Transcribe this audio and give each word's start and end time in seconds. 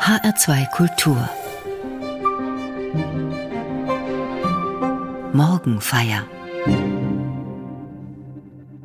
HR2 0.00 0.70
Kultur 0.70 1.28
Morgenfeier 5.34 6.26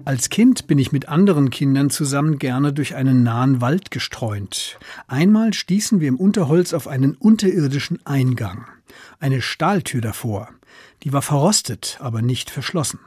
als 0.03 0.29
Kind 0.29 0.67
bin 0.67 0.77
ich 0.77 0.91
mit 0.91 1.07
anderen 1.07 1.49
Kindern 1.51 1.89
zusammen 1.89 2.37
gerne 2.37 2.73
durch 2.73 2.95
einen 2.95 3.23
nahen 3.23 3.61
Wald 3.61 3.91
gestreunt. 3.91 4.77
Einmal 5.07 5.53
stießen 5.53 6.01
wir 6.01 6.09
im 6.09 6.17
Unterholz 6.17 6.73
auf 6.73 6.87
einen 6.87 7.15
unterirdischen 7.15 8.05
Eingang. 8.05 8.67
Eine 9.19 9.41
Stahltür 9.41 10.01
davor. 10.01 10.49
Die 11.03 11.13
war 11.13 11.21
verrostet, 11.21 11.97
aber 12.01 12.21
nicht 12.21 12.51
verschlossen. 12.51 12.99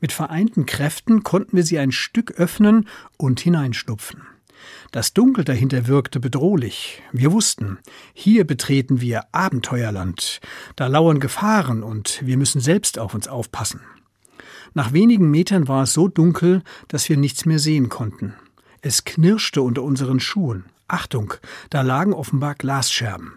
Mit 0.00 0.12
vereinten 0.12 0.66
Kräften 0.66 1.22
konnten 1.22 1.56
wir 1.56 1.64
sie 1.64 1.78
ein 1.78 1.92
Stück 1.92 2.32
öffnen 2.32 2.88
und 3.16 3.40
hineinstupfen. 3.40 4.22
Das 4.90 5.12
Dunkel 5.14 5.44
dahinter 5.44 5.86
wirkte 5.86 6.20
bedrohlich. 6.20 7.02
Wir 7.12 7.32
wussten, 7.32 7.78
hier 8.12 8.46
betreten 8.46 9.00
wir 9.00 9.24
Abenteuerland. 9.32 10.40
Da 10.76 10.86
lauern 10.86 11.20
Gefahren 11.20 11.82
und 11.82 12.20
wir 12.24 12.36
müssen 12.36 12.60
selbst 12.60 12.98
auf 12.98 13.14
uns 13.14 13.28
aufpassen. 13.28 13.80
Nach 14.74 14.92
wenigen 14.92 15.30
Metern 15.30 15.68
war 15.68 15.82
es 15.82 15.92
so 15.92 16.08
dunkel, 16.08 16.62
dass 16.88 17.08
wir 17.08 17.16
nichts 17.16 17.44
mehr 17.44 17.58
sehen 17.58 17.88
konnten. 17.88 18.34
Es 18.80 19.04
knirschte 19.04 19.62
unter 19.62 19.82
unseren 19.82 20.20
Schuhen. 20.20 20.64
Achtung, 20.88 21.34
da 21.70 21.82
lagen 21.82 22.12
offenbar 22.12 22.54
Glasscherben. 22.54 23.32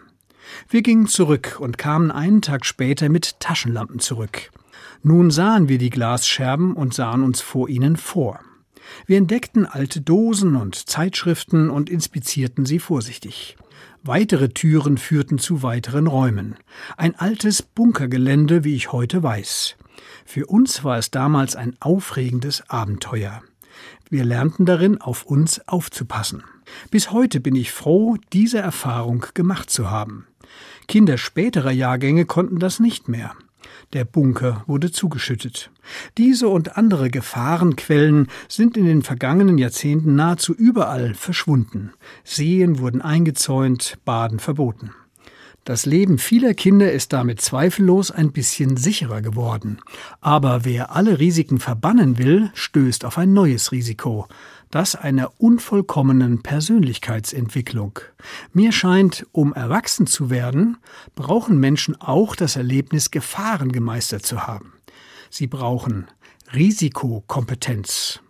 Wir 0.68 0.82
gingen 0.82 1.06
zurück 1.06 1.56
und 1.60 1.78
kamen 1.78 2.10
einen 2.10 2.42
Tag 2.42 2.64
später 2.64 3.08
mit 3.08 3.40
Taschenlampen 3.40 3.98
zurück. 3.98 4.50
Nun 5.02 5.30
sahen 5.30 5.68
wir 5.68 5.78
die 5.78 5.90
Glasscherben 5.90 6.74
und 6.74 6.94
sahen 6.94 7.22
uns 7.22 7.40
vor 7.40 7.68
ihnen 7.68 7.96
vor. 7.96 8.40
Wir 9.06 9.18
entdeckten 9.18 9.66
alte 9.66 10.00
Dosen 10.00 10.56
und 10.56 10.88
Zeitschriften 10.88 11.70
und 11.70 11.90
inspizierten 11.90 12.66
sie 12.66 12.78
vorsichtig. 12.78 13.56
Weitere 14.02 14.50
Türen 14.50 14.98
führten 14.98 15.38
zu 15.38 15.62
weiteren 15.62 16.06
Räumen. 16.06 16.56
Ein 16.96 17.16
altes 17.16 17.62
Bunkergelände, 17.62 18.64
wie 18.64 18.76
ich 18.76 18.92
heute 18.92 19.22
weiß. 19.22 19.76
Für 20.24 20.46
uns 20.46 20.84
war 20.84 20.98
es 20.98 21.10
damals 21.10 21.56
ein 21.56 21.74
aufregendes 21.80 22.68
Abenteuer. 22.70 23.42
Wir 24.08 24.24
lernten 24.24 24.66
darin, 24.66 25.00
auf 25.00 25.24
uns 25.24 25.66
aufzupassen. 25.66 26.44
Bis 26.90 27.10
heute 27.10 27.40
bin 27.40 27.56
ich 27.56 27.72
froh, 27.72 28.16
diese 28.32 28.58
Erfahrung 28.58 29.26
gemacht 29.34 29.70
zu 29.70 29.90
haben. 29.90 30.26
Kinder 30.86 31.18
späterer 31.18 31.72
Jahrgänge 31.72 32.24
konnten 32.24 32.58
das 32.58 32.78
nicht 32.78 33.08
mehr. 33.08 33.34
Der 33.92 34.04
Bunker 34.04 34.64
wurde 34.66 34.90
zugeschüttet. 34.90 35.70
Diese 36.18 36.48
und 36.48 36.76
andere 36.76 37.10
Gefahrenquellen 37.10 38.28
sind 38.48 38.76
in 38.76 38.86
den 38.86 39.02
vergangenen 39.02 39.58
Jahrzehnten 39.58 40.14
nahezu 40.14 40.52
überall 40.52 41.14
verschwunden. 41.14 41.92
Seen 42.24 42.78
wurden 42.78 43.02
eingezäunt, 43.02 43.98
Baden 44.04 44.38
verboten. 44.38 44.92
Das 45.66 45.84
Leben 45.84 46.18
vieler 46.18 46.54
Kinder 46.54 46.92
ist 46.92 47.12
damit 47.12 47.40
zweifellos 47.40 48.12
ein 48.12 48.30
bisschen 48.30 48.76
sicherer 48.76 49.20
geworden. 49.20 49.80
Aber 50.20 50.64
wer 50.64 50.94
alle 50.94 51.18
Risiken 51.18 51.58
verbannen 51.58 52.18
will, 52.18 52.52
stößt 52.54 53.04
auf 53.04 53.18
ein 53.18 53.32
neues 53.32 53.72
Risiko, 53.72 54.28
das 54.70 54.94
einer 54.94 55.32
unvollkommenen 55.38 56.44
Persönlichkeitsentwicklung. 56.44 57.98
Mir 58.52 58.70
scheint, 58.70 59.26
um 59.32 59.54
erwachsen 59.54 60.06
zu 60.06 60.30
werden, 60.30 60.76
brauchen 61.16 61.58
Menschen 61.58 62.00
auch 62.00 62.36
das 62.36 62.54
Erlebnis, 62.54 63.10
Gefahren 63.10 63.72
gemeistert 63.72 64.24
zu 64.24 64.46
haben. 64.46 64.74
Sie 65.30 65.48
brauchen 65.48 66.06
Risikokompetenz. 66.54 68.20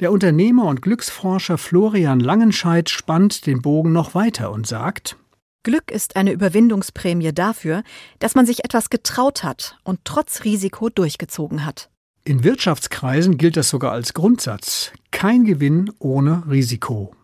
Der 0.00 0.10
Unternehmer 0.10 0.64
und 0.64 0.80
Glücksforscher 0.80 1.58
Florian 1.58 2.20
Langenscheidt 2.20 2.88
spannt 2.88 3.44
den 3.44 3.60
Bogen 3.60 3.92
noch 3.92 4.14
weiter 4.14 4.50
und 4.50 4.66
sagt, 4.66 5.18
Glück 5.62 5.90
ist 5.90 6.16
eine 6.16 6.32
Überwindungsprämie 6.32 7.32
dafür, 7.32 7.82
dass 8.18 8.34
man 8.34 8.46
sich 8.46 8.64
etwas 8.64 8.88
getraut 8.88 9.44
hat 9.44 9.78
und 9.84 10.00
trotz 10.04 10.44
Risiko 10.44 10.88
durchgezogen 10.88 11.66
hat. 11.66 11.90
In 12.24 12.44
Wirtschaftskreisen 12.44 13.36
gilt 13.36 13.56
das 13.56 13.68
sogar 13.68 13.92
als 13.92 14.14
Grundsatz. 14.14 14.92
Kein 15.10 15.44
Gewinn 15.44 15.90
ohne 15.98 16.44
Risiko. 16.48 17.14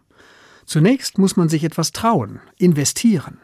Zunächst 0.66 1.16
muss 1.16 1.36
man 1.36 1.48
sich 1.48 1.64
etwas 1.64 1.92
trauen, 1.92 2.40
investieren. 2.58 3.38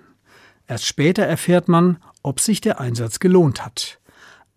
Erst 0.66 0.86
später 0.86 1.22
erfährt 1.22 1.68
man, 1.68 1.98
ob 2.22 2.40
sich 2.40 2.60
der 2.60 2.80
Einsatz 2.80 3.18
gelohnt 3.18 3.64
hat. 3.64 3.98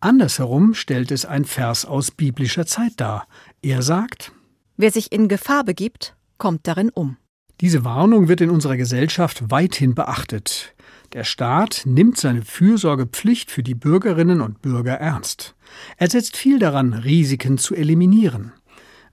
Andersherum 0.01 0.73
stellt 0.73 1.11
es 1.11 1.25
ein 1.25 1.45
Vers 1.45 1.85
aus 1.85 2.11
biblischer 2.11 2.65
Zeit 2.65 2.93
dar. 2.97 3.27
Er 3.61 3.81
sagt, 3.81 4.31
Wer 4.77 4.91
sich 4.91 5.11
in 5.13 5.29
Gefahr 5.29 5.63
begibt, 5.63 6.15
kommt 6.37 6.67
darin 6.67 6.89
um. 6.89 7.17
Diese 7.61 7.85
Warnung 7.85 8.27
wird 8.27 8.41
in 8.41 8.49
unserer 8.49 8.75
Gesellschaft 8.75 9.49
weithin 9.49 9.95
beachtet. 9.95 10.75
Der 11.13 11.23
Staat 11.23 11.83
nimmt 11.85 12.17
seine 12.17 12.41
Fürsorgepflicht 12.41 13.49
für 13.49 13.63
die 13.63 13.75
Bürgerinnen 13.75 14.41
und 14.41 14.61
Bürger 14.61 14.95
ernst. 14.95 15.55
Er 15.97 16.09
setzt 16.09 16.35
viel 16.35 16.59
daran, 16.59 16.93
Risiken 16.93 17.57
zu 17.57 17.73
eliminieren. 17.73 18.51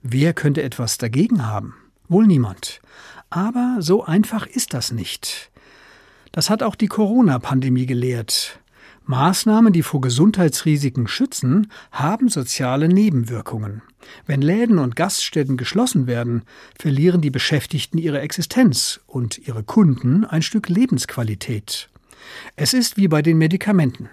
Wer 0.01 0.33
könnte 0.33 0.61
etwas 0.61 0.97
dagegen 0.97 1.47
haben? 1.47 1.75
Wohl 2.09 2.27
niemand. 2.27 2.81
Aber 3.29 3.77
so 3.79 4.03
einfach 4.03 4.45
ist 4.45 4.73
das 4.73 4.91
nicht. 4.91 5.49
Das 6.33 6.49
hat 6.49 6.61
auch 6.61 6.75
die 6.75 6.87
Corona-Pandemie 6.87 7.85
gelehrt. 7.85 8.59
Maßnahmen, 9.05 9.73
die 9.73 9.83
vor 9.83 10.01
Gesundheitsrisiken 10.01 11.07
schützen, 11.07 11.71
haben 11.91 12.29
soziale 12.29 12.87
Nebenwirkungen. 12.87 13.81
Wenn 14.25 14.41
Läden 14.41 14.79
und 14.79 14.95
Gaststätten 14.95 15.57
geschlossen 15.57 16.07
werden, 16.07 16.43
verlieren 16.79 17.21
die 17.21 17.29
Beschäftigten 17.29 17.97
ihre 17.97 18.21
Existenz 18.21 19.01
und 19.05 19.37
ihre 19.47 19.63
Kunden 19.63 20.25
ein 20.25 20.41
Stück 20.41 20.69
Lebensqualität. 20.69 21.89
Es 22.55 22.73
ist 22.73 22.97
wie 22.97 23.07
bei 23.07 23.21
den 23.21 23.37
Medikamenten. 23.37 24.09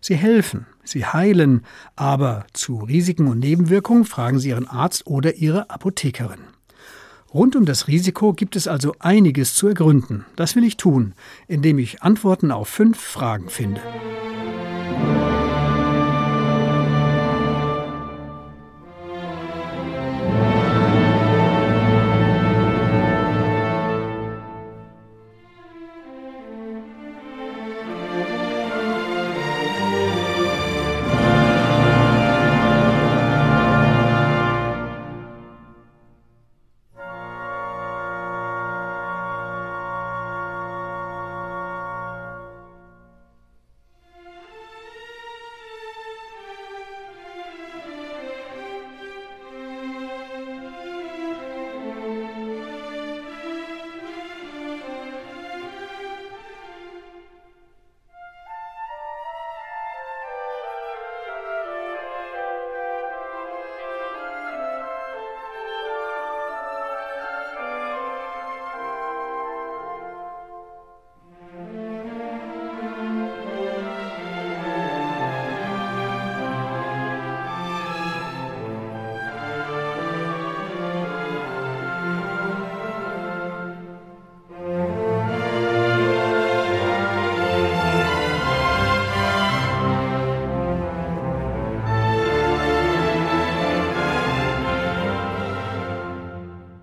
Sie 0.00 0.16
helfen, 0.16 0.66
sie 0.84 1.06
heilen, 1.06 1.64
aber 1.96 2.46
zu 2.52 2.76
Risiken 2.76 3.26
und 3.26 3.38
Nebenwirkungen 3.38 4.04
fragen 4.04 4.38
Sie 4.38 4.50
Ihren 4.50 4.68
Arzt 4.68 5.06
oder 5.06 5.36
Ihre 5.36 5.70
Apothekerin. 5.70 6.53
Rund 7.34 7.56
um 7.56 7.64
das 7.64 7.88
Risiko 7.88 8.32
gibt 8.32 8.54
es 8.54 8.68
also 8.68 8.94
einiges 9.00 9.56
zu 9.56 9.66
ergründen. 9.66 10.24
Das 10.36 10.54
will 10.54 10.62
ich 10.62 10.76
tun, 10.76 11.14
indem 11.48 11.80
ich 11.80 12.00
Antworten 12.00 12.52
auf 12.52 12.68
fünf 12.68 13.00
Fragen 13.00 13.48
finde. 13.48 13.80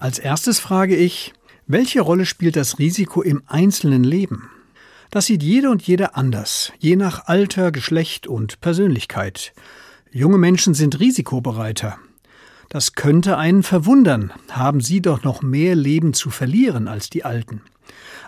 Als 0.01 0.17
erstes 0.17 0.59
frage 0.59 0.95
ich, 0.95 1.31
welche 1.67 2.01
Rolle 2.01 2.25
spielt 2.25 2.55
das 2.55 2.79
Risiko 2.79 3.21
im 3.21 3.43
einzelnen 3.45 4.03
Leben? 4.03 4.49
Das 5.11 5.27
sieht 5.27 5.43
jede 5.43 5.69
und 5.69 5.83
jeder 5.83 6.17
anders, 6.17 6.73
je 6.79 6.95
nach 6.95 7.27
Alter, 7.27 7.71
Geschlecht 7.71 8.25
und 8.25 8.61
Persönlichkeit. 8.61 9.53
Junge 10.11 10.39
Menschen 10.39 10.73
sind 10.73 10.99
risikobereiter. 10.99 11.99
Das 12.67 12.93
könnte 12.93 13.37
einen 13.37 13.61
verwundern, 13.61 14.33
haben 14.49 14.81
sie 14.81 15.03
doch 15.03 15.23
noch 15.23 15.43
mehr 15.43 15.75
Leben 15.75 16.15
zu 16.15 16.31
verlieren 16.31 16.87
als 16.87 17.11
die 17.11 17.23
Alten. 17.23 17.61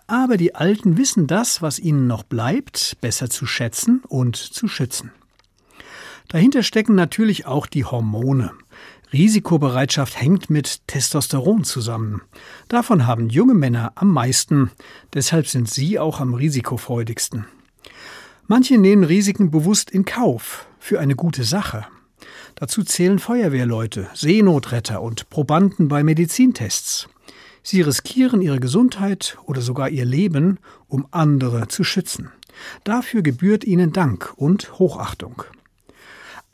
Aber 0.05 0.37
die 0.37 0.53
Alten 0.53 0.95
wissen 0.97 1.25
das, 1.25 1.63
was 1.63 1.79
ihnen 1.79 2.05
noch 2.05 2.21
bleibt, 2.21 2.97
besser 3.01 3.31
zu 3.31 3.47
schätzen 3.47 4.03
und 4.07 4.35
zu 4.35 4.67
schützen. 4.67 5.11
Dahinter 6.27 6.61
stecken 6.61 6.93
natürlich 6.93 7.47
auch 7.47 7.65
die 7.65 7.83
Hormone. 7.83 8.51
Risikobereitschaft 9.13 10.19
hängt 10.19 10.49
mit 10.49 10.87
Testosteron 10.87 11.63
zusammen. 11.63 12.21
Davon 12.67 13.05
haben 13.05 13.29
junge 13.29 13.53
Männer 13.53 13.91
am 13.95 14.11
meisten, 14.11 14.71
deshalb 15.13 15.47
sind 15.47 15.69
sie 15.69 15.99
auch 15.99 16.19
am 16.19 16.33
risikofreudigsten. 16.33 17.45
Manche 18.47 18.77
nehmen 18.77 19.03
Risiken 19.03 19.51
bewusst 19.51 19.91
in 19.91 20.03
Kauf 20.03 20.65
für 20.79 20.99
eine 20.99 21.15
gute 21.15 21.43
Sache. 21.43 21.85
Dazu 22.55 22.83
zählen 22.83 23.19
Feuerwehrleute, 23.19 24.09
Seenotretter 24.13 25.01
und 25.01 25.29
Probanden 25.29 25.87
bei 25.87 26.03
Medizintests. 26.03 27.07
Sie 27.61 27.81
riskieren 27.81 28.41
ihre 28.41 28.59
Gesundheit 28.59 29.37
oder 29.45 29.61
sogar 29.61 29.89
ihr 29.89 30.05
Leben, 30.05 30.59
um 30.87 31.07
andere 31.11 31.67
zu 31.67 31.83
schützen. 31.83 32.29
Dafür 32.83 33.21
gebührt 33.21 33.63
ihnen 33.63 33.93
Dank 33.93 34.33
und 34.35 34.77
Hochachtung. 34.79 35.43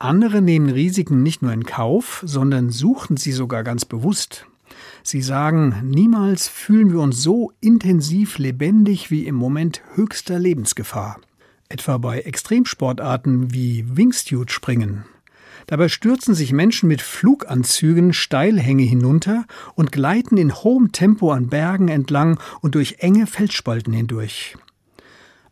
Andere 0.02 0.40
nehmen 0.40 0.70
Risiken 0.70 1.22
nicht 1.22 1.42
nur 1.42 1.52
in 1.52 1.64
Kauf, 1.64 2.22
sondern 2.24 2.70
suchen 2.70 3.18
sie 3.18 3.32
sogar 3.32 3.62
ganz 3.62 3.84
bewusst. 3.84 4.46
Sie 5.02 5.20
sagen, 5.20 5.74
niemals 5.84 6.48
fühlen 6.48 6.90
wir 6.90 7.00
uns 7.00 7.22
so 7.22 7.52
intensiv 7.60 8.38
lebendig 8.38 9.10
wie 9.10 9.26
im 9.26 9.34
Moment 9.34 9.82
höchster 9.96 10.38
Lebensgefahr. 10.38 11.20
Etwa 11.68 11.98
bei 11.98 12.20
Extremsportarten 12.20 13.52
wie 13.52 13.84
Wingsuit-Springen. 13.94 15.04
Dabei 15.66 15.88
stürzen 15.88 16.34
sich 16.34 16.54
Menschen 16.54 16.88
mit 16.88 17.02
Fluganzügen 17.02 18.14
Steilhänge 18.14 18.84
hinunter 18.84 19.44
und 19.74 19.92
gleiten 19.92 20.38
in 20.38 20.54
hohem 20.54 20.92
Tempo 20.92 21.30
an 21.30 21.48
Bergen 21.48 21.88
entlang 21.88 22.40
und 22.62 22.74
durch 22.74 22.96
enge 23.00 23.26
Felsspalten 23.26 23.92
hindurch. 23.92 24.56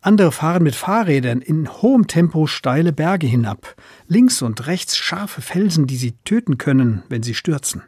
Andere 0.00 0.30
fahren 0.30 0.62
mit 0.62 0.76
Fahrrädern 0.76 1.40
in 1.40 1.68
hohem 1.68 2.06
Tempo 2.06 2.46
steile 2.46 2.92
Berge 2.92 3.26
hinab, 3.26 3.74
links 4.06 4.42
und 4.42 4.66
rechts 4.68 4.96
scharfe 4.96 5.42
Felsen, 5.42 5.86
die 5.86 5.96
sie 5.96 6.12
töten 6.24 6.56
können, 6.56 7.02
wenn 7.08 7.24
sie 7.24 7.34
stürzen. 7.34 7.82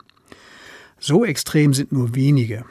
So 0.98 1.24
extrem 1.24 1.72
sind 1.72 1.92
nur 1.92 2.14
wenige. 2.14 2.64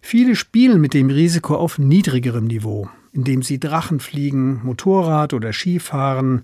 Viele 0.00 0.34
spielen 0.34 0.80
mit 0.80 0.94
dem 0.94 1.10
Risiko 1.10 1.54
auf 1.54 1.78
niedrigerem 1.78 2.46
Niveau, 2.46 2.88
indem 3.12 3.42
sie 3.42 3.60
Drachen 3.60 4.00
fliegen, 4.00 4.60
Motorrad 4.64 5.32
oder 5.32 5.52
Ski 5.52 5.78
fahren. 5.78 6.42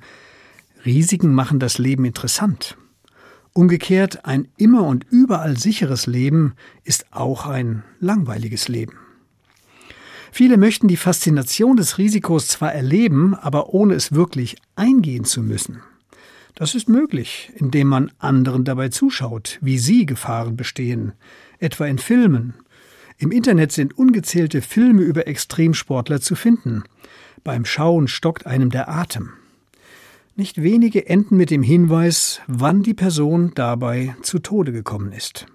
Risiken 0.87 1.34
machen 1.34 1.58
das 1.58 1.79
Leben 1.79 2.05
interessant. 2.05 2.79
Umgekehrt, 3.52 4.25
ein 4.25 4.46
immer 4.56 4.84
und 4.84 5.05
überall 5.11 5.58
sicheres 5.58 6.06
Leben 6.06 6.55
ist 6.84 7.06
auch 7.11 7.46
ein 7.46 7.82
langweiliges 7.99 8.69
Leben. 8.69 8.96
Viele 10.31 10.57
möchten 10.57 10.89
die 10.89 10.97
Faszination 10.97 11.77
des 11.77 11.99
Risikos 11.99 12.49
zwar 12.49 12.73
erleben, 12.73 13.35
aber 13.35 13.75
ohne 13.75 13.95
es 13.95 14.13
wirklich 14.13 14.57
eingehen 14.77 15.25
zu 15.25 15.43
müssen. 15.43 15.81
Das 16.55 16.75
ist 16.75 16.89
möglich, 16.89 17.53
indem 17.55 17.89
man 17.89 18.11
anderen 18.19 18.65
dabei 18.65 18.89
zuschaut, 18.89 19.59
wie 19.61 19.79
sie 19.79 20.07
Gefahren 20.07 20.57
bestehen, 20.57 21.13
etwa 21.61 21.87
in 21.87 21.99
Filmen. 21.99 22.55
Im 23.17 23.31
Internet 23.31 23.73
sind 23.73 23.97
ungezählte 23.97 24.63
Filme 24.63 25.03
über 25.03 25.27
Extremsportler 25.27 26.21
zu 26.21 26.35
finden. 26.35 26.85
Beim 27.45 27.65
Schauen 27.65 28.09
stockt 28.09 28.47
einem 28.47 28.71
der 28.71 28.89
Atem. 28.89 29.31
Nicht 30.37 30.63
wenige 30.63 31.09
enden 31.09 31.37
mit 31.37 31.51
dem 31.51 31.63
Hinweis, 31.63 32.41
wann 32.47 32.83
die 32.83 32.95
Person 32.95 33.53
dabei 33.55 34.15
zu 34.23 34.39
Tode 34.39 34.73
gekommen 34.73 35.13
ist. 35.13 35.47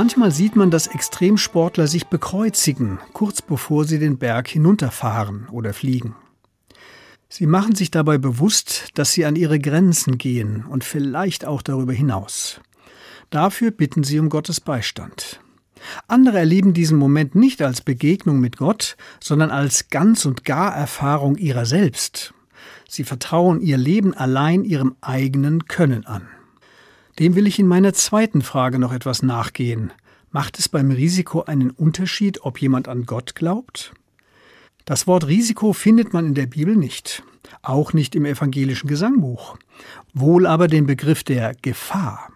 Manchmal 0.00 0.30
sieht 0.30 0.54
man, 0.54 0.70
dass 0.70 0.86
Extremsportler 0.86 1.88
sich 1.88 2.06
bekreuzigen, 2.06 3.00
kurz 3.14 3.42
bevor 3.42 3.84
sie 3.84 3.98
den 3.98 4.16
Berg 4.16 4.46
hinunterfahren 4.46 5.48
oder 5.50 5.74
fliegen. 5.74 6.14
Sie 7.28 7.48
machen 7.48 7.74
sich 7.74 7.90
dabei 7.90 8.16
bewusst, 8.16 8.90
dass 8.94 9.10
sie 9.10 9.24
an 9.24 9.34
ihre 9.34 9.58
Grenzen 9.58 10.16
gehen 10.16 10.64
und 10.66 10.84
vielleicht 10.84 11.44
auch 11.44 11.62
darüber 11.62 11.92
hinaus. 11.92 12.60
Dafür 13.30 13.72
bitten 13.72 14.04
sie 14.04 14.20
um 14.20 14.28
Gottes 14.28 14.60
Beistand. 14.60 15.40
Andere 16.06 16.38
erleben 16.38 16.74
diesen 16.74 16.96
Moment 16.96 17.34
nicht 17.34 17.60
als 17.60 17.80
Begegnung 17.80 18.38
mit 18.38 18.56
Gott, 18.56 18.96
sondern 19.18 19.50
als 19.50 19.88
ganz 19.90 20.26
und 20.26 20.44
gar 20.44 20.76
Erfahrung 20.76 21.34
ihrer 21.34 21.66
selbst. 21.66 22.34
Sie 22.88 23.02
vertrauen 23.02 23.60
ihr 23.60 23.78
Leben 23.78 24.14
allein 24.14 24.62
ihrem 24.62 24.94
eigenen 25.00 25.64
Können 25.64 26.06
an. 26.06 26.28
Dem 27.18 27.34
will 27.34 27.48
ich 27.48 27.58
in 27.58 27.66
meiner 27.66 27.92
zweiten 27.94 28.42
Frage 28.42 28.78
noch 28.78 28.92
etwas 28.92 29.22
nachgehen. 29.22 29.92
Macht 30.30 30.58
es 30.58 30.68
beim 30.68 30.90
Risiko 30.92 31.42
einen 31.42 31.70
Unterschied, 31.70 32.42
ob 32.42 32.60
jemand 32.60 32.86
an 32.86 33.06
Gott 33.06 33.34
glaubt? 33.34 33.92
Das 34.84 35.06
Wort 35.06 35.26
Risiko 35.26 35.72
findet 35.72 36.12
man 36.12 36.26
in 36.26 36.34
der 36.34 36.46
Bibel 36.46 36.76
nicht, 36.76 37.22
auch 37.62 37.92
nicht 37.92 38.14
im 38.14 38.24
evangelischen 38.24 38.86
Gesangbuch, 38.88 39.56
wohl 40.14 40.46
aber 40.46 40.68
den 40.68 40.86
Begriff 40.86 41.24
der 41.24 41.54
Gefahr. 41.60 42.30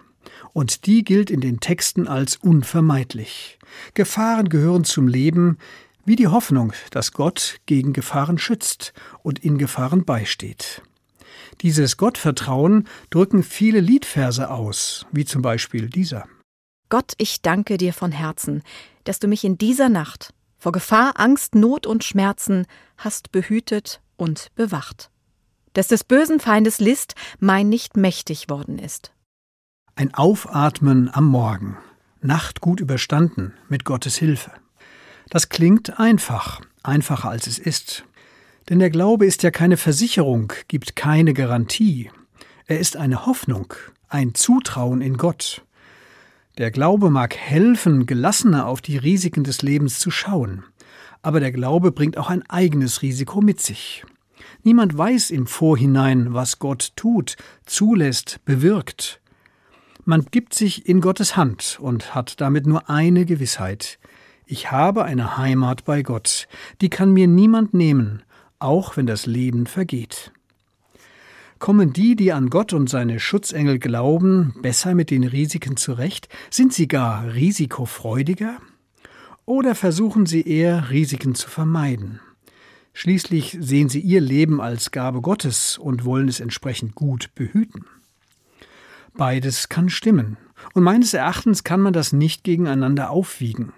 Und 0.53 0.87
die 0.87 1.05
gilt 1.05 1.31
in 1.31 1.41
den 1.41 1.61
Texten 1.61 2.09
als 2.09 2.37
unvermeidlich. 2.37 3.59
Gefahren 3.95 4.49
gehören 4.49 4.85
zum 4.85 5.07
Leben, 5.07 5.59
wie 6.05 6.17
die 6.17 6.29
Hoffnung, 6.29 6.73
dass 6.91 7.13
Gott 7.13 7.61
gegen 7.67 7.93
Gefahren 7.93 8.37
schützt 8.37 8.93
und 9.23 9.39
in 9.39 9.59
Gefahren 9.59 10.05
beisteht. 10.05 10.83
Dieses 11.63 11.97
Gottvertrauen 11.97 12.89
drücken 13.11 13.45
viele 13.45 13.81
Liedverse 13.81 14.51
aus, 14.51 15.07
wie 15.13 15.25
zum 15.25 15.43
Beispiel 15.43 15.89
dieser. 15.89 16.27
Gott, 16.89 17.13
ich 17.19 17.41
danke 17.41 17.79
dir 17.79 17.93
von 17.93 18.13
Herzen, 18.13 18.63
dass 19.05 19.21
du 19.21 19.29
mich 19.29 19.45
in 19.45 19.57
dieser 19.57 19.89
Nacht 19.89 20.35
vor 20.59 20.73
Gefahr, 20.73 21.19
Angst, 21.19 21.55
Not 21.55 21.87
und 21.89 22.05
Schmerzen 22.05 22.67
hast 22.97 23.33
behütet 23.33 24.01
und 24.17 24.49
bewacht. 24.55 25.11
Dass 25.73 25.89
des 25.89 26.05
bösen 26.05 26.39
Feindes 26.39 26.79
List 26.79 27.15
mein 27.41 27.69
nicht 27.69 27.97
mächtig 27.97 28.49
worden 28.49 28.79
ist. 28.79 29.13
Ein 29.97 30.15
Aufatmen 30.15 31.13
am 31.13 31.25
Morgen, 31.25 31.77
Nacht 32.21 32.61
gut 32.61 32.81
überstanden, 32.81 33.55
mit 33.69 33.85
Gottes 33.85 34.17
Hilfe. 34.17 34.53
Das 35.31 35.49
klingt 35.49 35.99
einfach, 35.99 36.61
einfacher 36.83 37.31
als 37.31 37.47
es 37.47 37.59
ist. 37.59 38.05
Denn 38.73 38.79
der 38.79 38.89
Glaube 38.89 39.27
ist 39.27 39.43
ja 39.43 39.51
keine 39.51 39.77
Versicherung, 39.77 40.51
gibt 40.67 40.97
keine 40.97 41.35
Garantie. 41.35 42.11
Er 42.65 42.79
ist 42.79 42.97
eine 42.97 43.27
Hoffnung, 43.27 43.75
ein 44.09 44.35
Zutrauen 44.35 45.03
in 45.03 45.19
Gott. 45.19 45.63
Der 46.57 46.71
Glaube 46.71 47.11
mag 47.11 47.37
helfen, 47.37 48.07
gelassener 48.07 48.67
auf 48.67 48.81
die 48.81 48.97
Risiken 48.97 49.45
des 49.45 49.61
Lebens 49.61 49.99
zu 49.99 50.11
schauen, 50.11 50.65
aber 51.21 51.39
der 51.39 51.53
Glaube 51.53 51.93
bringt 51.93 52.17
auch 52.17 52.31
ein 52.31 52.49
eigenes 52.49 53.03
Risiko 53.03 53.43
mit 53.43 53.61
sich. 53.61 54.07
Niemand 54.63 54.97
weiß 54.97 55.33
im 55.33 55.47
Vorhinein, 55.47 56.33
was 56.33 56.59
Gott 56.59 56.93
tut, 56.97 57.37
zulässt, 57.67 58.43
bewirkt. 58.47 59.21
Man 60.07 60.25
gibt 60.31 60.55
sich 60.55 60.89
in 60.89 61.03
Gottes 61.03 61.37
Hand 61.37 61.77
und 61.79 62.15
hat 62.15 62.41
damit 62.41 62.67
nur 62.67 62.89
eine 62.89 63.27
Gewissheit. 63.27 63.99
Ich 64.47 64.71
habe 64.71 65.05
eine 65.05 65.37
Heimat 65.37 65.85
bei 65.85 66.03
Gott, 66.03 66.49
die 66.81 66.89
kann 66.89 67.13
mir 67.13 67.27
niemand 67.27 67.75
nehmen, 67.75 68.23
auch 68.63 68.97
wenn 68.97 69.07
das 69.07 69.27
Leben 69.27 69.67
vergeht. 69.67 70.33
Kommen 71.59 71.93
die, 71.93 72.17
die 72.17 72.33
an 72.33 72.51
Gott 72.51 72.73
und 72.73 72.91
seine 72.91 73.21
Schutzengel 73.21 73.79
glauben, 73.79 74.55
besser 74.63 74.95
mit 74.95 75.11
den 75.11 75.23
Risiken 75.23 75.77
zurecht? 75.77 76.29
Sind 76.51 76.73
sie 76.73 76.89
gar 76.89 77.35
risikofreudiger? 77.35 78.59
Oder 79.47 79.75
versuchen 79.75 80.27
sie 80.27 80.43
eher, 80.43 80.91
Risiken 80.91 81.35
zu 81.35 81.49
vermeiden? 81.49 82.21
Schließlich 82.95 83.57
sehen 83.61 83.89
sie 83.89 84.01
ihr 84.01 84.21
Leben 84.21 84.61
als 84.61 84.91
Gabe 84.91 85.21
Gottes 85.21 85.79
und 85.79 86.05
wollen 86.05 86.29
es 86.29 86.41
entsprechend 86.41 86.95
gut 86.95 87.31
behüten. 87.35 87.87
Beides 89.15 89.69
kann 89.69 89.89
stimmen, 89.89 90.37
und 90.75 90.83
meines 90.83 91.15
Erachtens 91.15 91.65
kann 91.65 91.81
man 91.81 91.93
das 91.93 92.13
nicht 92.13 92.45
gegeneinander 92.45 93.11
aufwiegen. 93.11 93.73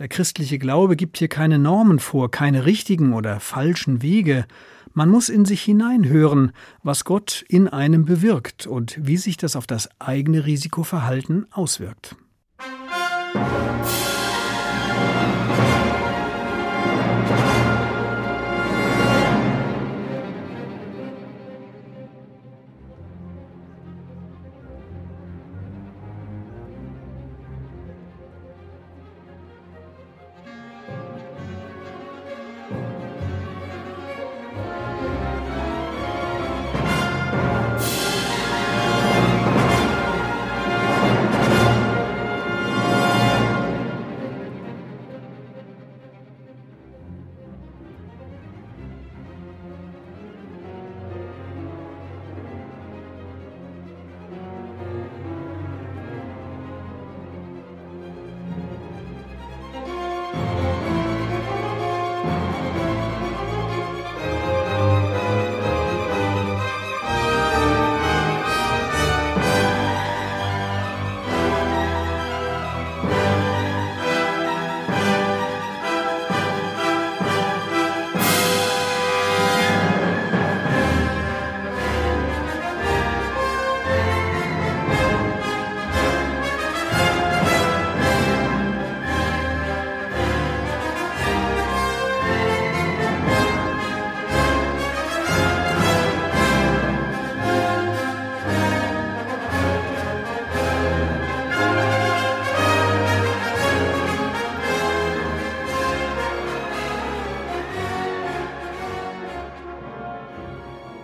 Der 0.00 0.08
christliche 0.08 0.58
Glaube 0.58 0.96
gibt 0.96 1.18
hier 1.18 1.28
keine 1.28 1.58
Normen 1.58 1.98
vor, 1.98 2.30
keine 2.30 2.64
richtigen 2.64 3.12
oder 3.12 3.38
falschen 3.38 4.00
Wege, 4.00 4.46
man 4.94 5.10
muss 5.10 5.28
in 5.28 5.44
sich 5.44 5.60
hineinhören, 5.60 6.52
was 6.82 7.04
Gott 7.04 7.44
in 7.48 7.68
einem 7.68 8.06
bewirkt 8.06 8.66
und 8.66 8.96
wie 8.98 9.18
sich 9.18 9.36
das 9.36 9.56
auf 9.56 9.66
das 9.66 9.90
eigene 10.00 10.46
Risikoverhalten 10.46 11.52
auswirkt. 11.52 12.16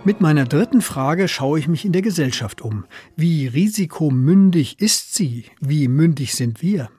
Mit 0.07 0.21
meiner 0.21 0.45
dritten 0.45 0.79
Frage 0.79 1.27
schaue 1.27 1.59
ich 1.59 1.67
mich 1.67 1.83
in 1.83 1.91
der 1.91 2.01
Gesellschaft 2.01 2.61
um. 2.61 2.85
Wie 3.17 3.45
risikomündig 3.45 4.79
ist 4.79 5.13
sie? 5.13 5.43
Wie 5.59 5.89
mündig 5.89 6.33
sind 6.33 6.61
wir? 6.61 6.89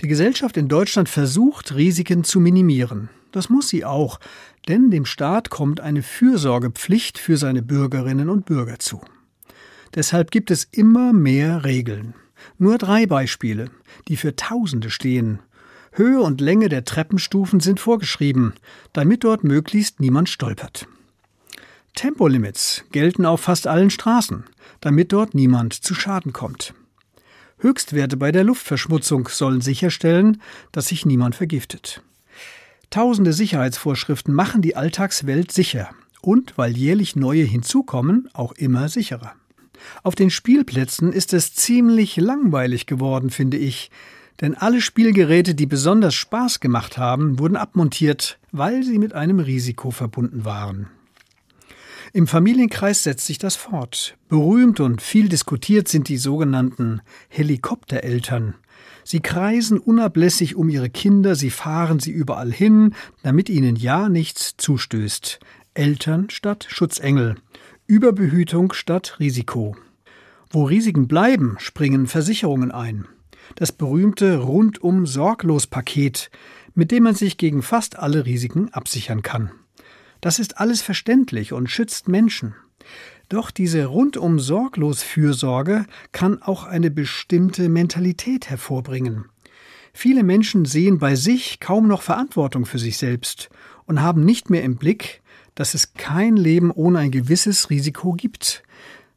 Die 0.00 0.08
Gesellschaft 0.08 0.56
in 0.56 0.66
Deutschland 0.66 1.10
versucht, 1.10 1.74
Risiken 1.74 2.24
zu 2.24 2.40
minimieren. 2.40 3.10
Das 3.32 3.50
muss 3.50 3.68
sie 3.68 3.84
auch, 3.84 4.18
denn 4.66 4.90
dem 4.90 5.04
Staat 5.04 5.50
kommt 5.50 5.80
eine 5.80 6.02
Fürsorgepflicht 6.02 7.18
für 7.18 7.36
seine 7.36 7.60
Bürgerinnen 7.60 8.30
und 8.30 8.46
Bürger 8.46 8.78
zu. 8.78 9.02
Deshalb 9.94 10.30
gibt 10.30 10.50
es 10.50 10.64
immer 10.72 11.12
mehr 11.12 11.66
Regeln. 11.66 12.14
Nur 12.56 12.78
drei 12.78 13.04
Beispiele, 13.04 13.70
die 14.08 14.16
für 14.16 14.36
Tausende 14.36 14.88
stehen. 14.88 15.40
Höhe 15.92 16.22
und 16.22 16.40
Länge 16.40 16.70
der 16.70 16.86
Treppenstufen 16.86 17.60
sind 17.60 17.78
vorgeschrieben, 17.78 18.54
damit 18.94 19.24
dort 19.24 19.44
möglichst 19.44 20.00
niemand 20.00 20.30
stolpert. 20.30 20.88
Tempolimits 21.94 22.84
gelten 22.92 23.26
auf 23.26 23.40
fast 23.40 23.66
allen 23.66 23.90
Straßen, 23.90 24.44
damit 24.80 25.12
dort 25.12 25.34
niemand 25.34 25.74
zu 25.74 25.94
Schaden 25.94 26.32
kommt. 26.32 26.74
Höchstwerte 27.58 28.16
bei 28.16 28.30
der 28.30 28.44
Luftverschmutzung 28.44 29.28
sollen 29.28 29.60
sicherstellen, 29.60 30.40
dass 30.70 30.88
sich 30.88 31.04
niemand 31.04 31.34
vergiftet. 31.34 32.02
Tausende 32.90 33.32
Sicherheitsvorschriften 33.32 34.32
machen 34.32 34.62
die 34.62 34.76
Alltagswelt 34.76 35.52
sicher 35.52 35.90
und, 36.22 36.56
weil 36.56 36.76
jährlich 36.76 37.16
neue 37.16 37.42
hinzukommen, 37.42 38.28
auch 38.32 38.52
immer 38.52 38.88
sicherer. 38.88 39.34
Auf 40.02 40.14
den 40.14 40.30
Spielplätzen 40.30 41.12
ist 41.12 41.32
es 41.32 41.54
ziemlich 41.54 42.16
langweilig 42.16 42.86
geworden, 42.86 43.30
finde 43.30 43.56
ich, 43.56 43.90
denn 44.40 44.54
alle 44.54 44.80
Spielgeräte, 44.80 45.54
die 45.54 45.66
besonders 45.66 46.14
Spaß 46.14 46.60
gemacht 46.60 46.96
haben, 46.96 47.38
wurden 47.38 47.56
abmontiert, 47.56 48.38
weil 48.52 48.84
sie 48.84 48.98
mit 48.98 49.12
einem 49.12 49.40
Risiko 49.40 49.90
verbunden 49.90 50.44
waren. 50.44 50.88
Im 52.12 52.26
Familienkreis 52.26 53.02
setzt 53.02 53.26
sich 53.26 53.38
das 53.38 53.56
fort. 53.56 54.16
Berühmt 54.28 54.80
und 54.80 55.02
viel 55.02 55.28
diskutiert 55.28 55.88
sind 55.88 56.08
die 56.08 56.16
sogenannten 56.16 57.00
Helikoptereltern. 57.28 58.54
Sie 59.04 59.20
kreisen 59.20 59.78
unablässig 59.78 60.56
um 60.56 60.68
ihre 60.68 60.90
Kinder, 60.90 61.34
sie 61.34 61.50
fahren 61.50 61.98
sie 61.98 62.10
überall 62.10 62.52
hin, 62.52 62.94
damit 63.22 63.48
ihnen 63.48 63.76
ja 63.76 64.08
nichts 64.08 64.56
zustößt. 64.56 65.40
Eltern 65.74 66.30
statt 66.30 66.66
Schutzengel. 66.68 67.36
Überbehütung 67.86 68.72
statt 68.72 69.16
Risiko. 69.18 69.76
Wo 70.50 70.64
Risiken 70.64 71.08
bleiben, 71.08 71.56
springen 71.58 72.06
Versicherungen 72.06 72.70
ein. 72.70 73.06
Das 73.54 73.72
berühmte 73.72 74.38
rundum 74.38 75.06
sorglos 75.06 75.66
Paket, 75.66 76.30
mit 76.74 76.90
dem 76.90 77.04
man 77.04 77.14
sich 77.14 77.38
gegen 77.38 77.62
fast 77.62 77.98
alle 77.98 78.26
Risiken 78.26 78.72
absichern 78.72 79.22
kann. 79.22 79.52
Das 80.20 80.38
ist 80.38 80.58
alles 80.58 80.82
verständlich 80.82 81.52
und 81.52 81.70
schützt 81.70 82.08
Menschen. 82.08 82.54
Doch 83.28 83.50
diese 83.50 83.84
rundum 83.84 84.40
sorglos 84.40 85.02
Fürsorge 85.02 85.84
kann 86.12 86.42
auch 86.42 86.64
eine 86.64 86.90
bestimmte 86.90 87.68
Mentalität 87.68 88.48
hervorbringen. 88.48 89.26
Viele 89.92 90.22
Menschen 90.22 90.64
sehen 90.64 90.98
bei 90.98 91.14
sich 91.14 91.60
kaum 91.60 91.88
noch 91.88 92.02
Verantwortung 92.02 92.64
für 92.66 92.78
sich 92.78 92.96
selbst 92.96 93.50
und 93.84 94.00
haben 94.00 94.24
nicht 94.24 94.48
mehr 94.48 94.62
im 94.62 94.76
Blick, 94.76 95.22
dass 95.54 95.74
es 95.74 95.94
kein 95.94 96.36
Leben 96.36 96.70
ohne 96.70 97.00
ein 97.00 97.10
gewisses 97.10 97.68
Risiko 97.68 98.12
gibt. 98.12 98.62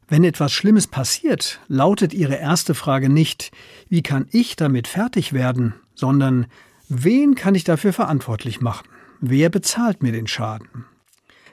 Wenn 0.08 0.24
etwas 0.24 0.52
Schlimmes 0.52 0.88
passiert, 0.88 1.60
lautet 1.68 2.12
ihre 2.12 2.34
erste 2.34 2.74
Frage 2.74 3.08
nicht, 3.08 3.52
wie 3.88 4.02
kann 4.02 4.26
ich 4.30 4.56
damit 4.56 4.88
fertig 4.88 5.32
werden, 5.32 5.74
sondern 5.94 6.46
wen 6.88 7.34
kann 7.34 7.54
ich 7.54 7.64
dafür 7.64 7.92
verantwortlich 7.92 8.60
machen? 8.60 8.88
Wer 9.20 9.48
bezahlt 9.48 10.02
mir 10.02 10.12
den 10.12 10.26
Schaden? 10.26 10.84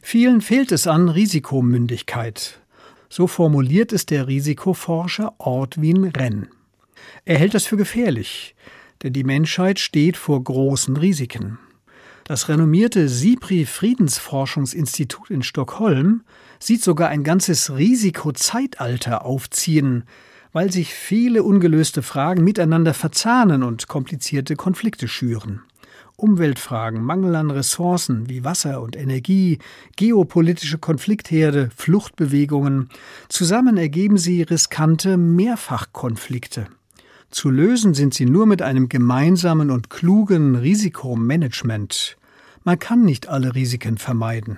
Vielen 0.02 0.42
fehlt 0.42 0.72
es 0.72 0.88
an 0.88 1.10
Risikomündigkeit. 1.10 2.60
So 3.10 3.28
formuliert 3.28 3.92
es 3.92 4.06
der 4.06 4.28
Risikoforscher 4.28 5.34
Ortwin 5.40 6.06
Renn. 6.06 6.48
Er 7.26 7.38
hält 7.38 7.54
das 7.54 7.66
für 7.66 7.78
gefährlich, 7.78 8.56
denn 9.04 9.14
die 9.14 9.24
Menschheit 9.24 9.80
steht 9.80 10.18
vor 10.18 10.44
großen 10.44 10.96
Risiken. 10.98 11.58
Das 12.24 12.48
renommierte 12.48 13.10
SIPRI 13.10 13.66
Friedensforschungsinstitut 13.66 15.32
in 15.32 15.42
Stockholm 15.42 16.22
sieht 16.60 16.84
sogar 16.84 17.10
ein 17.10 17.24
ganzes 17.24 17.76
Risikozeitalter 17.76 19.26
aufziehen, 19.26 20.04
weil 20.52 20.72
sich 20.72 20.94
viele 20.94 21.42
ungelöste 21.44 22.04
Fragen 22.04 22.44
miteinander 22.44 22.94
verzahnen 22.94 23.64
und 23.64 23.88
komplizierte 23.88 24.56
Konflikte 24.56 25.08
schüren. 25.08 25.64
Umweltfragen, 26.20 27.04
Mangel 27.04 27.36
an 27.36 27.52
Ressourcen 27.52 28.30
wie 28.30 28.44
Wasser 28.44 28.82
und 28.82 28.96
Energie, 28.96 29.60
geopolitische 29.96 30.78
Konfliktherde, 30.78 31.70
Fluchtbewegungen, 31.76 32.90
zusammen 33.30 33.78
ergeben 33.78 34.18
sie 34.18 34.42
riskante 34.42 35.18
Mehrfachkonflikte. 35.18 36.68
Zu 37.32 37.50
lösen 37.50 37.94
sind 37.94 38.14
sie 38.14 38.26
nur 38.26 38.46
mit 38.46 38.62
einem 38.62 38.90
gemeinsamen 38.90 39.72
und 39.72 39.90
klugen 39.90 40.56
Risikomanagement. 40.56 42.18
Man 42.64 42.80
kann 42.80 43.06
nicht 43.06 43.28
alle 43.28 43.56
Risiken 43.56 43.98
vermeiden. 43.98 44.58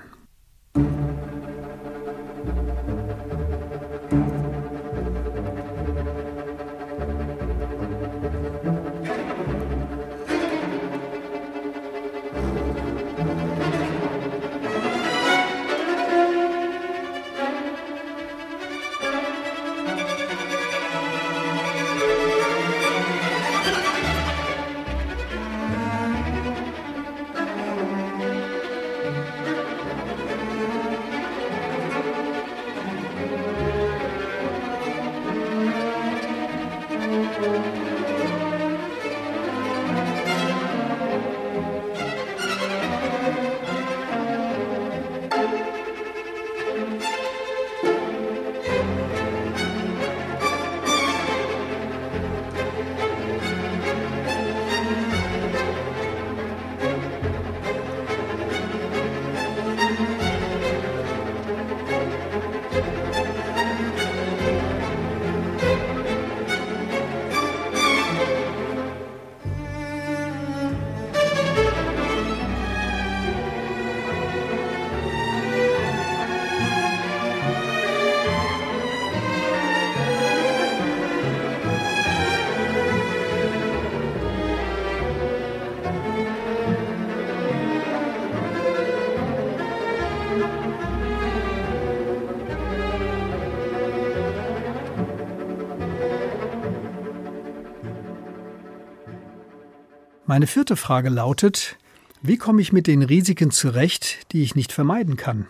Meine 100.32 100.48
vierte 100.48 100.78
Frage 100.78 101.10
lautet, 101.10 101.76
wie 102.22 102.38
komme 102.38 102.62
ich 102.62 102.72
mit 102.72 102.88
den 102.88 103.02
Risiken 103.02 103.52
zurecht, 103.52 104.32
die 104.32 104.44
ich 104.44 104.56
nicht 104.56 104.72
vermeiden 104.72 105.18
kann? 105.18 105.48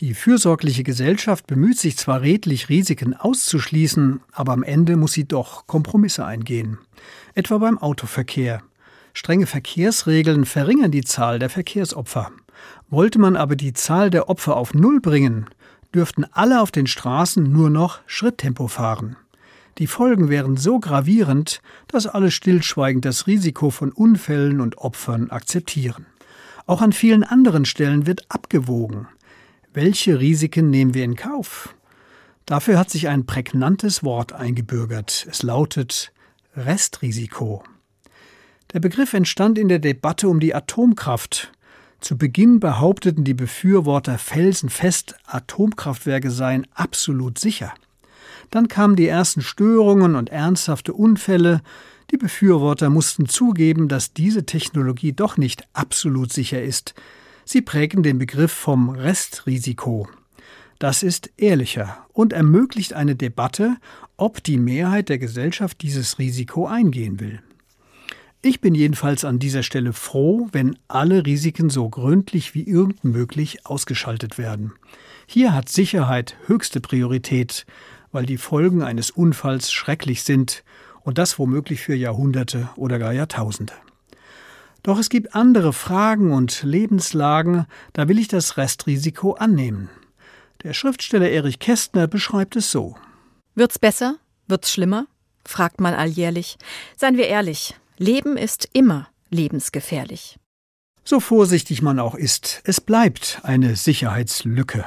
Die 0.00 0.12
fürsorgliche 0.12 0.82
Gesellschaft 0.82 1.46
bemüht 1.46 1.78
sich 1.78 1.96
zwar 1.96 2.20
redlich, 2.20 2.68
Risiken 2.68 3.14
auszuschließen, 3.14 4.20
aber 4.30 4.52
am 4.52 4.64
Ende 4.64 4.98
muss 4.98 5.14
sie 5.14 5.24
doch 5.24 5.66
Kompromisse 5.66 6.26
eingehen. 6.26 6.76
Etwa 7.34 7.56
beim 7.56 7.78
Autoverkehr. 7.78 8.62
Strenge 9.14 9.46
Verkehrsregeln 9.46 10.44
verringern 10.44 10.90
die 10.90 11.04
Zahl 11.04 11.38
der 11.38 11.48
Verkehrsopfer. 11.48 12.32
Wollte 12.90 13.18
man 13.18 13.34
aber 13.34 13.56
die 13.56 13.72
Zahl 13.72 14.10
der 14.10 14.28
Opfer 14.28 14.58
auf 14.58 14.74
Null 14.74 15.00
bringen, 15.00 15.46
dürften 15.94 16.26
alle 16.32 16.60
auf 16.60 16.70
den 16.70 16.86
Straßen 16.86 17.50
nur 17.50 17.70
noch 17.70 18.00
Schritttempo 18.04 18.68
fahren. 18.68 19.16
Die 19.78 19.86
Folgen 19.86 20.28
wären 20.28 20.56
so 20.56 20.78
gravierend, 20.78 21.62
dass 21.88 22.06
alle 22.06 22.30
stillschweigend 22.30 23.04
das 23.04 23.26
Risiko 23.26 23.70
von 23.70 23.90
Unfällen 23.90 24.60
und 24.60 24.78
Opfern 24.78 25.30
akzeptieren. 25.30 26.06
Auch 26.66 26.82
an 26.82 26.92
vielen 26.92 27.24
anderen 27.24 27.64
Stellen 27.64 28.06
wird 28.06 28.26
abgewogen. 28.28 29.08
Welche 29.72 30.20
Risiken 30.20 30.70
nehmen 30.70 30.94
wir 30.94 31.04
in 31.04 31.16
Kauf? 31.16 31.74
Dafür 32.44 32.78
hat 32.78 32.90
sich 32.90 33.08
ein 33.08 33.24
prägnantes 33.24 34.04
Wort 34.04 34.32
eingebürgert. 34.32 35.26
Es 35.30 35.42
lautet 35.42 36.12
Restrisiko. 36.54 37.64
Der 38.72 38.80
Begriff 38.80 39.14
entstand 39.14 39.58
in 39.58 39.68
der 39.68 39.78
Debatte 39.78 40.28
um 40.28 40.40
die 40.40 40.54
Atomkraft. 40.54 41.52
Zu 42.00 42.18
Beginn 42.18 42.58
behaupteten 42.58 43.24
die 43.24 43.34
Befürworter 43.34 44.18
felsenfest, 44.18 45.14
Atomkraftwerke 45.24 46.30
seien 46.30 46.66
absolut 46.74 47.38
sicher. 47.38 47.72
Dann 48.52 48.68
kamen 48.68 48.96
die 48.96 49.06
ersten 49.06 49.40
Störungen 49.40 50.14
und 50.14 50.28
ernsthafte 50.28 50.92
Unfälle. 50.92 51.62
Die 52.10 52.18
Befürworter 52.18 52.90
mussten 52.90 53.26
zugeben, 53.26 53.88
dass 53.88 54.12
diese 54.12 54.44
Technologie 54.44 55.14
doch 55.14 55.38
nicht 55.38 55.66
absolut 55.72 56.30
sicher 56.30 56.62
ist. 56.62 56.94
Sie 57.46 57.62
prägen 57.62 58.02
den 58.02 58.18
Begriff 58.18 58.52
vom 58.52 58.90
Restrisiko. 58.90 60.06
Das 60.78 61.02
ist 61.02 61.30
ehrlicher 61.38 62.06
und 62.12 62.34
ermöglicht 62.34 62.92
eine 62.92 63.16
Debatte, 63.16 63.78
ob 64.18 64.44
die 64.44 64.58
Mehrheit 64.58 65.08
der 65.08 65.18
Gesellschaft 65.18 65.80
dieses 65.80 66.18
Risiko 66.18 66.66
eingehen 66.66 67.20
will. 67.20 67.40
Ich 68.42 68.60
bin 68.60 68.74
jedenfalls 68.74 69.24
an 69.24 69.38
dieser 69.38 69.62
Stelle 69.62 69.94
froh, 69.94 70.48
wenn 70.52 70.76
alle 70.88 71.24
Risiken 71.24 71.70
so 71.70 71.88
gründlich 71.88 72.54
wie 72.54 72.64
irgend 72.64 73.02
möglich 73.02 73.64
ausgeschaltet 73.64 74.36
werden. 74.36 74.72
Hier 75.26 75.54
hat 75.54 75.70
Sicherheit 75.70 76.36
höchste 76.46 76.80
Priorität 76.80 77.64
weil 78.12 78.26
die 78.26 78.38
Folgen 78.38 78.82
eines 78.82 79.10
Unfalls 79.10 79.72
schrecklich 79.72 80.22
sind 80.22 80.62
und 81.00 81.18
das 81.18 81.38
womöglich 81.38 81.80
für 81.80 81.94
Jahrhunderte 81.94 82.68
oder 82.76 82.98
gar 82.98 83.12
Jahrtausende. 83.12 83.72
Doch 84.82 84.98
es 84.98 85.08
gibt 85.08 85.34
andere 85.34 85.72
Fragen 85.72 86.32
und 86.32 86.62
Lebenslagen, 86.62 87.66
da 87.92 88.08
will 88.08 88.18
ich 88.18 88.28
das 88.28 88.56
Restrisiko 88.56 89.32
annehmen. 89.32 89.88
Der 90.62 90.74
Schriftsteller 90.74 91.30
Erich 91.30 91.58
Kästner 91.58 92.06
beschreibt 92.06 92.56
es 92.56 92.70
so. 92.70 92.96
Wird's 93.54 93.78
besser? 93.78 94.16
Wird's 94.46 94.72
schlimmer? 94.72 95.06
fragt 95.44 95.80
man 95.80 95.94
alljährlich. 95.94 96.56
Seien 96.96 97.16
wir 97.16 97.26
ehrlich, 97.26 97.74
Leben 97.98 98.36
ist 98.36 98.68
immer 98.72 99.08
lebensgefährlich. 99.30 100.38
So 101.04 101.18
vorsichtig 101.18 101.82
man 101.82 101.98
auch 101.98 102.14
ist, 102.14 102.62
es 102.64 102.80
bleibt 102.80 103.40
eine 103.42 103.74
Sicherheitslücke. 103.74 104.84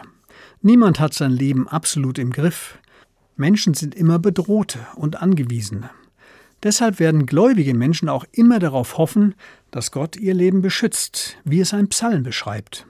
Niemand 0.61 0.99
hat 0.99 1.13
sein 1.13 1.31
Leben 1.31 1.67
absolut 1.67 2.17
im 2.17 2.31
Griff. 2.31 2.77
Menschen 3.35 3.73
sind 3.73 3.95
immer 3.95 4.19
Bedrohte 4.19 4.79
und 4.95 5.21
Angewiesene. 5.21 5.89
Deshalb 6.63 6.99
werden 6.99 7.25
gläubige 7.25 7.73
Menschen 7.73 8.09
auch 8.09 8.25
immer 8.31 8.59
darauf 8.59 8.97
hoffen, 8.97 9.35
dass 9.71 9.91
Gott 9.91 10.15
ihr 10.15 10.33
Leben 10.33 10.61
beschützt, 10.61 11.37
wie 11.43 11.59
es 11.59 11.73
ein 11.73 11.89
Psalm 11.89 12.23
beschreibt. 12.23 12.87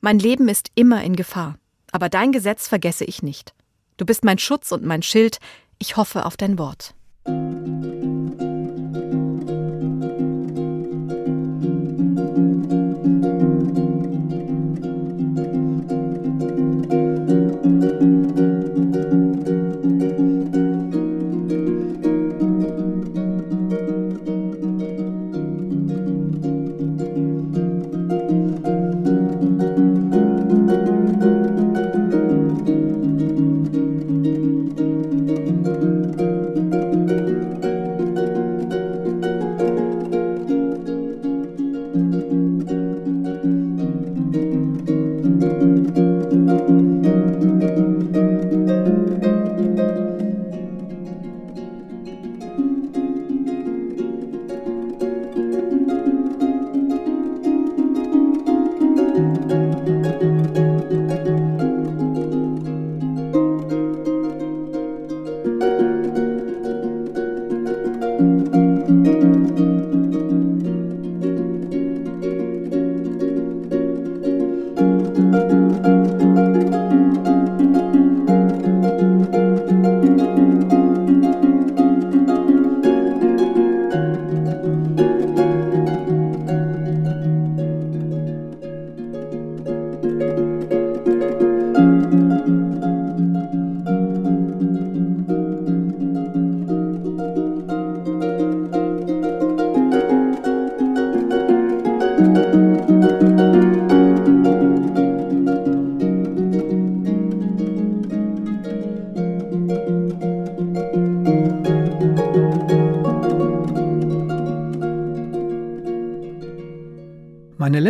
Mein 0.00 0.18
Leben 0.18 0.48
ist 0.48 0.70
immer 0.74 1.04
in 1.04 1.16
Gefahr, 1.16 1.58
aber 1.92 2.08
dein 2.08 2.32
Gesetz 2.32 2.66
vergesse 2.66 3.04
ich 3.04 3.22
nicht. 3.22 3.54
Du 3.96 4.04
bist 4.04 4.24
mein 4.24 4.38
Schutz 4.38 4.72
und 4.72 4.84
mein 4.84 5.02
Schild, 5.02 5.38
ich 5.78 5.96
hoffe 5.96 6.26
auf 6.26 6.36
dein 6.36 6.58
Wort. 6.58 6.94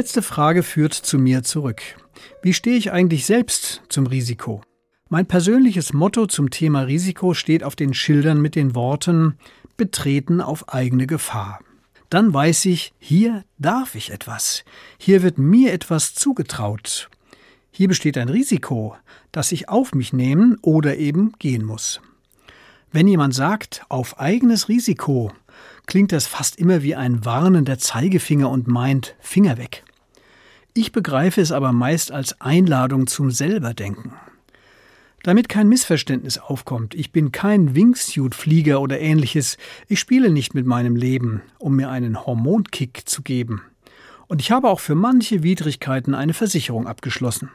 Letzte 0.05 0.21
Frage 0.21 0.63
führt 0.63 0.93
zu 0.93 1.19
mir 1.19 1.45
zurück. 1.45 1.81
Wie 2.43 2.53
stehe 2.53 2.77
ich 2.77 2.93
eigentlich 2.93 3.25
selbst 3.25 3.81
zum 3.89 4.07
Risiko? 4.07 4.61
Mein 5.09 5.25
persönliches 5.25 5.95
Motto 5.95 6.27
zum 6.27 6.51
Thema 6.51 6.83
Risiko 6.83 7.33
steht 7.33 7.65
auf 7.65 7.75
den 7.75 7.95
Schildern 7.95 8.43
mit 8.43 8.55
den 8.55 8.75
Worten 8.75 9.39
Betreten 9.79 10.43
auf 10.43 10.69
eigene 10.69 11.07
Gefahr. 11.07 11.61
Dann 12.11 12.35
weiß 12.35 12.67
ich, 12.67 12.93
hier 12.99 13.45
darf 13.57 13.95
ich 13.95 14.11
etwas. 14.11 14.67
Hier 14.99 15.23
wird 15.23 15.39
mir 15.39 15.73
etwas 15.73 16.15
zugetraut. 16.15 17.09
Hier 17.71 17.89
besteht 17.89 18.19
ein 18.19 18.29
Risiko, 18.29 18.97
das 19.33 19.53
ich 19.53 19.71
auf 19.71 19.95
mich 19.95 20.13
nehmen 20.13 20.59
oder 20.61 20.99
eben 20.99 21.33
gehen 21.39 21.65
muss. 21.65 22.03
Wenn 22.93 23.09
jemand 23.09 23.35
sagt, 23.35 23.87
auf 23.89 24.21
eigenes 24.21 24.69
Risiko, 24.69 25.33
klingt 25.87 26.13
das 26.13 26.27
fast 26.27 26.57
immer 26.59 26.83
wie 26.83 26.95
ein 26.95 27.25
warnender 27.25 27.79
Zeigefinger 27.79 28.51
und 28.51 28.69
meint 28.69 29.17
Finger 29.19 29.57
weg. 29.57 29.83
Ich 30.77 30.91
begreife 30.91 31.41
es 31.41 31.53
aber 31.53 31.73
meist 31.73 32.11
als 32.11 32.41
Einladung 32.41 33.07
zum 33.07 33.31
Selberdenken. 33.31 34.15
Damit 35.23 35.49
kein 35.49 35.69
Missverständnis 35.69 36.37
aufkommt, 36.37 36.97
ich 36.97 37.13
bin 37.13 37.31
kein 37.31 37.77
Wingsuit-Flieger 37.77 38.81
oder 38.81 38.99
ähnliches, 38.99 39.57
ich 39.87 40.01
spiele 40.01 40.31
nicht 40.31 40.53
mit 40.53 40.67
meinem 40.67 40.97
Leben, 40.97 41.43
um 41.59 41.77
mir 41.77 41.91
einen 41.91 42.27
Hormonkick 42.27 43.09
zu 43.09 43.23
geben. 43.23 43.63
Und 44.27 44.41
ich 44.41 44.51
habe 44.51 44.69
auch 44.69 44.81
für 44.81 44.97
manche 44.97 45.45
Widrigkeiten 45.45 46.13
eine 46.13 46.35
Versicherung 46.35 46.89
abgeschlossen. 46.89 47.51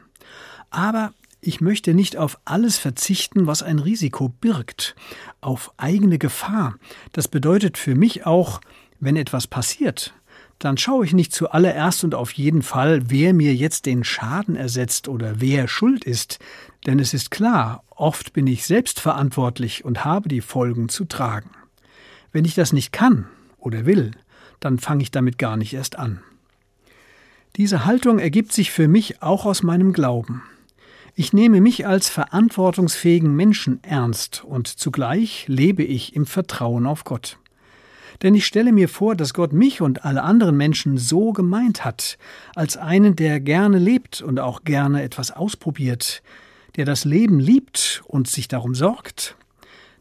Aber 0.70 1.12
ich 1.42 1.60
möchte 1.60 1.92
nicht 1.92 2.16
auf 2.16 2.38
alles 2.46 2.78
verzichten, 2.78 3.46
was 3.46 3.62
ein 3.62 3.80
Risiko 3.80 4.30
birgt, 4.30 4.96
auf 5.42 5.74
eigene 5.76 6.16
Gefahr. 6.16 6.76
Das 7.12 7.28
bedeutet 7.28 7.76
für 7.76 7.94
mich 7.94 8.24
auch, 8.24 8.62
wenn 8.98 9.16
etwas 9.16 9.46
passiert, 9.46 10.14
dann 10.60 10.76
schaue 10.76 11.06
ich 11.06 11.14
nicht 11.14 11.32
zuallererst 11.32 12.04
und 12.04 12.14
auf 12.14 12.32
jeden 12.32 12.62
Fall, 12.62 13.10
wer 13.10 13.32
mir 13.32 13.54
jetzt 13.54 13.86
den 13.86 14.04
Schaden 14.04 14.56
ersetzt 14.56 15.08
oder 15.08 15.40
wer 15.40 15.66
schuld 15.68 16.04
ist, 16.04 16.38
denn 16.86 16.98
es 16.98 17.14
ist 17.14 17.30
klar, 17.30 17.82
oft 17.88 18.34
bin 18.34 18.46
ich 18.46 18.66
selbst 18.66 19.00
verantwortlich 19.00 19.84
und 19.86 20.04
habe 20.04 20.28
die 20.28 20.42
Folgen 20.42 20.90
zu 20.90 21.06
tragen. 21.06 21.50
Wenn 22.30 22.44
ich 22.44 22.54
das 22.54 22.74
nicht 22.74 22.92
kann 22.92 23.26
oder 23.56 23.86
will, 23.86 24.12
dann 24.60 24.78
fange 24.78 25.02
ich 25.02 25.10
damit 25.10 25.38
gar 25.38 25.56
nicht 25.56 25.72
erst 25.72 25.98
an. 25.98 26.20
Diese 27.56 27.86
Haltung 27.86 28.18
ergibt 28.18 28.52
sich 28.52 28.70
für 28.70 28.86
mich 28.86 29.22
auch 29.22 29.46
aus 29.46 29.62
meinem 29.62 29.94
Glauben. 29.94 30.42
Ich 31.14 31.32
nehme 31.32 31.62
mich 31.62 31.86
als 31.86 32.10
verantwortungsfähigen 32.10 33.34
Menschen 33.34 33.82
ernst 33.82 34.44
und 34.44 34.68
zugleich 34.68 35.46
lebe 35.48 35.82
ich 35.82 36.14
im 36.14 36.26
Vertrauen 36.26 36.86
auf 36.86 37.04
Gott. 37.04 37.38
Denn 38.22 38.34
ich 38.34 38.46
stelle 38.46 38.72
mir 38.72 38.88
vor, 38.88 39.16
dass 39.16 39.32
Gott 39.32 39.52
mich 39.52 39.80
und 39.80 40.04
alle 40.04 40.22
anderen 40.22 40.56
Menschen 40.56 40.98
so 40.98 41.32
gemeint 41.32 41.84
hat, 41.84 42.18
als 42.54 42.76
einen, 42.76 43.16
der 43.16 43.40
gerne 43.40 43.78
lebt 43.78 44.20
und 44.20 44.40
auch 44.40 44.64
gerne 44.64 45.02
etwas 45.02 45.30
ausprobiert, 45.30 46.22
der 46.76 46.84
das 46.84 47.04
Leben 47.04 47.40
liebt 47.40 48.02
und 48.06 48.28
sich 48.28 48.46
darum 48.48 48.74
sorgt, 48.74 49.36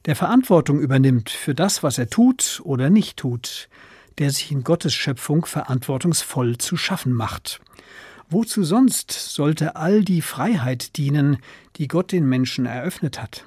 der 0.06 0.16
Verantwortung 0.16 0.80
übernimmt 0.80 1.30
für 1.30 1.56
das, 1.56 1.84
was 1.84 1.98
er 1.98 2.10
tut 2.10 2.62
oder 2.64 2.90
nicht 2.90 3.18
tut, 3.18 3.70
der 4.18 4.32
sich 4.32 4.52
in 4.52 4.64
Gottes 4.64 4.94
Schöpfung 4.94 5.46
verantwortungsvoll 5.46 6.58
zu 6.58 6.78
schaffen 6.78 7.14
macht. 7.14 7.62
Wozu 8.30 8.64
sonst 8.64 9.12
sollte 9.12 9.76
all 9.76 10.04
die 10.04 10.22
Freiheit 10.22 10.98
dienen, 10.98 11.38
die 11.78 11.88
Gott 11.88 12.12
den 12.12 12.28
Menschen 12.28 12.66
eröffnet 12.66 13.22
hat? 13.22 13.46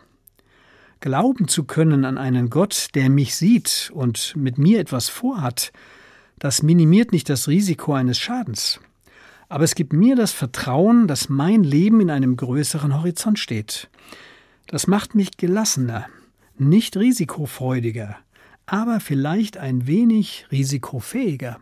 Glauben 1.02 1.48
zu 1.48 1.64
können 1.64 2.04
an 2.04 2.16
einen 2.16 2.48
Gott, 2.48 2.90
der 2.94 3.10
mich 3.10 3.34
sieht 3.34 3.90
und 3.92 4.36
mit 4.36 4.56
mir 4.56 4.78
etwas 4.78 5.08
vorhat, 5.08 5.72
das 6.38 6.62
minimiert 6.62 7.10
nicht 7.10 7.28
das 7.28 7.48
Risiko 7.48 7.92
eines 7.92 8.20
Schadens. 8.20 8.78
Aber 9.48 9.64
es 9.64 9.74
gibt 9.74 9.92
mir 9.92 10.14
das 10.14 10.30
Vertrauen, 10.30 11.08
dass 11.08 11.28
mein 11.28 11.64
Leben 11.64 12.00
in 12.00 12.08
einem 12.08 12.36
größeren 12.36 12.94
Horizont 12.94 13.40
steht. 13.40 13.90
Das 14.68 14.86
macht 14.86 15.16
mich 15.16 15.36
gelassener, 15.36 16.06
nicht 16.56 16.96
risikofreudiger, 16.96 18.16
aber 18.66 19.00
vielleicht 19.00 19.56
ein 19.56 19.88
wenig 19.88 20.46
risikofähiger. 20.52 21.58